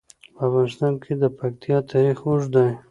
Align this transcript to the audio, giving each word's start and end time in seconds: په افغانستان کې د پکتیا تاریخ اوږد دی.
په 0.35 0.41
افغانستان 0.49 0.93
کې 1.03 1.13
د 1.21 1.23
پکتیا 1.37 1.77
تاریخ 1.91 2.17
اوږد 2.25 2.49
دی. 2.55 2.69